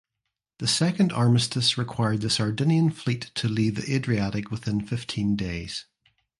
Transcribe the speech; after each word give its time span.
The 0.57 0.67
second 0.67 1.13
armistice 1.13 1.77
required 1.77 2.21
the 2.21 2.29
Sardinian 2.31 2.89
fleet 2.89 3.29
to 3.35 3.47
leave 3.47 3.75
the 3.75 3.93
Adriatic 3.93 4.49
within 4.49 4.81
fifteen 4.81 5.35
days. 5.35 5.85